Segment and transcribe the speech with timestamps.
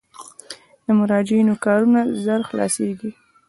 [0.85, 3.09] د مراجعینو کارونه ژر خلاصیږي؟